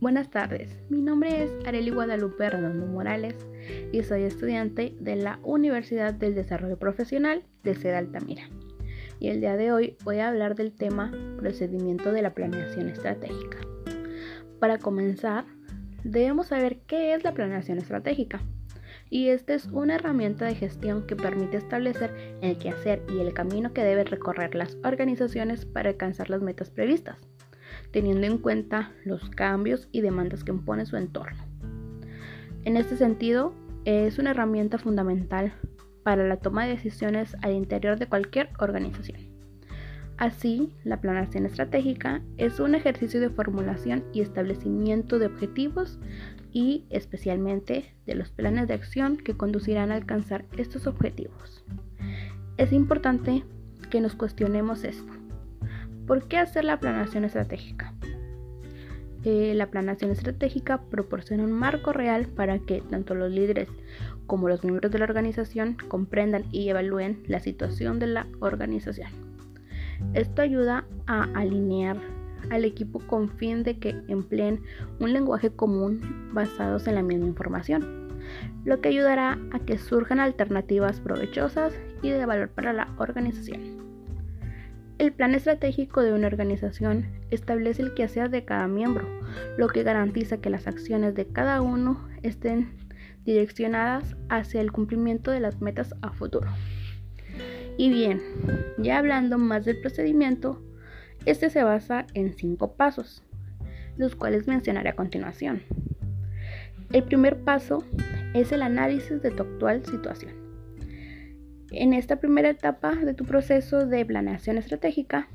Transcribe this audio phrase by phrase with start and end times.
[0.00, 3.34] Buenas tardes, mi nombre es Areli Guadalupe Redondo Morales
[3.92, 8.48] y soy estudiante de la Universidad del Desarrollo Profesional de Seda Altamira.
[9.18, 13.58] Y el día de hoy voy a hablar del tema procedimiento de la planeación estratégica.
[14.58, 15.44] Para comenzar,
[16.02, 18.40] debemos saber qué es la planeación estratégica.
[19.10, 23.74] Y esta es una herramienta de gestión que permite establecer el quehacer y el camino
[23.74, 27.18] que deben recorrer las organizaciones para alcanzar las metas previstas
[27.90, 31.44] teniendo en cuenta los cambios y demandas que impone su entorno.
[32.64, 35.52] En este sentido, es una herramienta fundamental
[36.02, 39.20] para la toma de decisiones al interior de cualquier organización.
[40.20, 45.98] Así, la planeación estratégica es un ejercicio de formulación y establecimiento de objetivos
[46.52, 51.64] y especialmente de los planes de acción que conducirán a alcanzar estos objetivos.
[52.58, 53.44] Es importante
[53.88, 55.19] que nos cuestionemos esto.
[56.06, 57.94] ¿Por qué hacer la planeación estratégica?
[59.22, 63.68] Eh, la planeación estratégica proporciona un marco real para que tanto los líderes
[64.26, 69.10] como los miembros de la organización comprendan y evalúen la situación de la organización.
[70.14, 71.98] Esto ayuda a alinear
[72.50, 74.62] al equipo con fin de que empleen
[74.98, 78.08] un lenguaje común basados en la misma información,
[78.64, 83.89] lo que ayudará a que surjan alternativas provechosas y de valor para la organización.
[85.00, 89.08] El plan estratégico de una organización establece el quehacer de cada miembro,
[89.56, 92.76] lo que garantiza que las acciones de cada uno estén
[93.24, 96.50] direccionadas hacia el cumplimiento de las metas a futuro.
[97.78, 98.20] Y bien,
[98.76, 100.62] ya hablando más del procedimiento,
[101.24, 103.22] este se basa en cinco pasos,
[103.96, 105.62] los cuales mencionaré a continuación.
[106.92, 107.86] El primer paso
[108.34, 110.39] es el análisis de tu actual situación.
[111.72, 115.28] En esta primera etapa de tu proceso de planeación estratégica,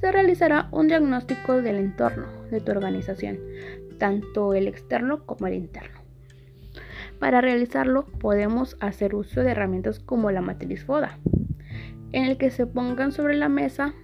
[0.00, 3.38] se realizará un diagnóstico del entorno de tu organización,
[3.98, 6.00] tanto el externo como el interno.
[7.18, 11.18] Para realizarlo podemos hacer uso de herramientas como la matriz FODA,
[12.12, 13.94] en el que se pongan sobre la mesa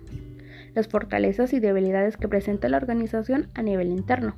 [0.74, 4.36] las fortalezas y debilidades que presenta la organización a nivel interno,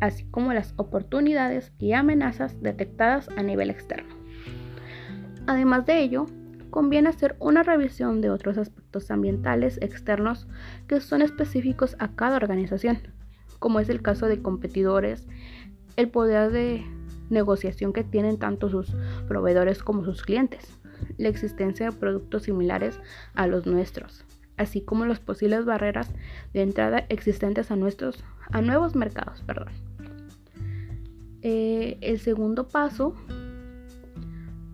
[0.00, 4.14] así como las oportunidades y amenazas detectadas a nivel externo.
[5.48, 6.26] Además de ello,
[6.70, 10.46] conviene hacer una revisión de otros aspectos ambientales externos
[10.86, 12.98] que son específicos a cada organización,
[13.58, 15.26] como es el caso de competidores,
[15.96, 16.84] el poder de
[17.30, 18.94] negociación que tienen tanto sus
[19.26, 20.78] proveedores como sus clientes,
[21.16, 23.00] la existencia de productos similares
[23.34, 24.24] a los nuestros,
[24.56, 26.10] así como las posibles barreras
[26.52, 29.42] de entrada existentes a, nuestros, a nuevos mercados.
[29.42, 29.68] Perdón.
[31.42, 33.14] Eh, el segundo paso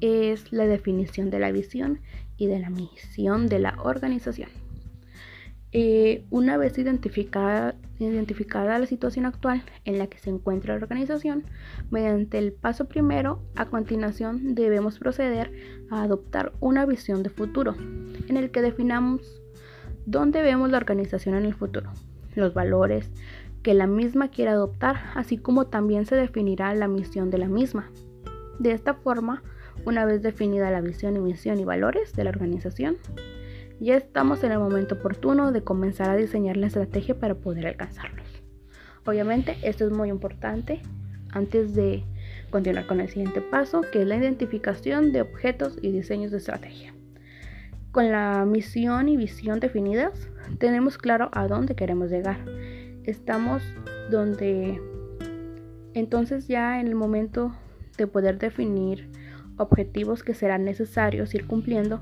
[0.04, 2.00] es la definición de la visión
[2.36, 4.50] y de la misión de la organización.
[5.72, 11.44] Eh, una vez identificada, identificada la situación actual en la que se encuentra la organización,
[11.90, 15.52] mediante el paso primero, a continuación debemos proceder
[15.90, 17.74] a adoptar una visión de futuro,
[18.28, 19.42] en el que definamos
[20.06, 21.90] dónde vemos la organización en el futuro,
[22.34, 23.10] los valores
[23.62, 27.90] que la misma quiere adoptar, así como también se definirá la misión de la misma.
[28.58, 29.42] De esta forma,
[29.84, 32.96] una vez definida la visión y misión y valores de la organización,
[33.80, 38.26] ya estamos en el momento oportuno de comenzar a diseñar la estrategia para poder alcanzarlos.
[39.04, 40.80] Obviamente esto es muy importante
[41.32, 42.04] antes de
[42.50, 46.94] continuar con el siguiente paso, que es la identificación de objetos y diseños de estrategia.
[47.90, 52.38] Con la misión y visión definidas, tenemos claro a dónde queremos llegar.
[53.04, 53.62] Estamos
[54.10, 54.80] donde
[55.94, 57.54] entonces ya en el momento
[57.96, 59.08] de poder definir
[59.56, 62.00] objetivos que serán necesarios ir cumpliendo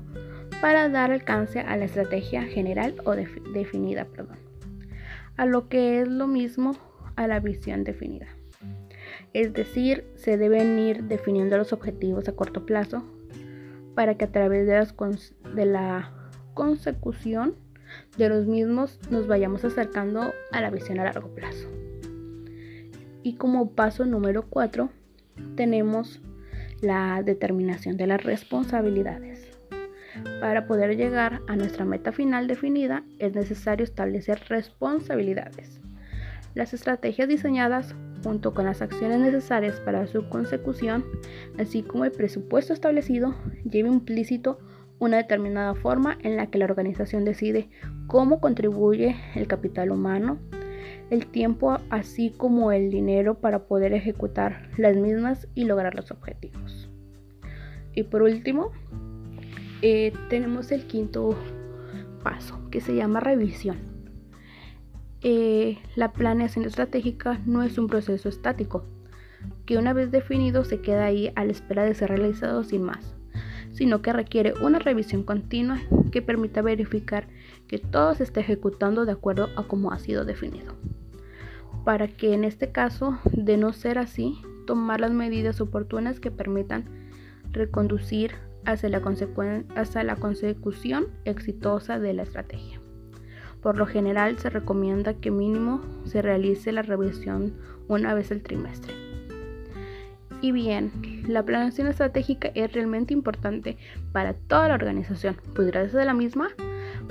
[0.61, 4.37] para dar alcance a la estrategia general o definida, perdón,
[5.37, 6.75] a lo que es lo mismo
[7.15, 8.27] a la visión definida.
[9.33, 13.03] Es decir, se deben ir definiendo los objetivos a corto plazo
[13.95, 16.13] para que a través de, de la
[16.53, 17.55] consecución
[18.17, 21.67] de los mismos nos vayamos acercando a la visión a largo plazo.
[23.23, 24.89] Y como paso número 4
[25.55, 26.21] tenemos
[26.83, 29.49] la determinación de las responsabilidades.
[30.39, 35.81] Para poder llegar a nuestra meta final definida es necesario establecer responsabilidades.
[36.53, 41.03] Las estrategias diseñadas junto con las acciones necesarias para su consecución,
[41.57, 43.35] así como el presupuesto establecido,
[43.69, 44.59] lleva implícito
[44.99, 47.69] una determinada forma en la que la organización decide
[48.07, 50.39] cómo contribuye el capital humano,
[51.13, 56.89] el tiempo así como el dinero para poder ejecutar las mismas y lograr los objetivos.
[57.93, 58.71] Y por último,
[59.83, 61.37] eh, tenemos el quinto
[62.23, 63.77] paso que se llama revisión.
[65.25, 68.83] eh, la planeación estratégica no es un proceso estático,
[69.65, 73.15] que una vez definido se queda ahí a la espera de ser realizado sin más,
[73.71, 75.79] sino que requiere una revisión continua
[76.11, 77.27] que permita verificar
[77.67, 80.73] que todo se esté ejecutando de acuerdo a cómo ha sido definido.
[81.83, 86.85] Para que en este caso, de no ser así, tomar las medidas oportunas que permitan
[87.51, 88.35] reconducir
[88.65, 92.79] hacia la, consecución exitosa de la estrategia.
[93.61, 97.53] Por lo general se recomienda que mínimo se realice la revisión
[97.87, 98.93] una vez al trimestre.
[100.41, 100.91] Y bien,
[101.27, 103.77] la planeación estratégica es realmente importante
[104.11, 106.49] para toda la organización, pues gracias a la misma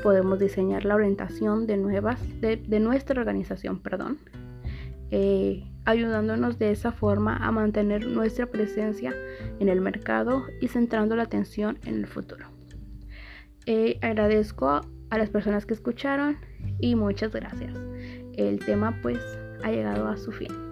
[0.02, 4.18] podemos diseñar la orientación de, nuevas, de, nuestra organización, perdón,
[5.12, 9.14] eh, ayudándonos de esa forma a mantener nuestra presencia
[9.60, 12.46] en el mercado y centrando la atención en el futuro.
[13.66, 14.80] Eh, agradezco
[15.10, 16.38] a las personas que escucharon
[16.80, 17.78] y muchas gracias.
[18.36, 19.20] El tema pues
[19.62, 20.71] ha llegado a su fin.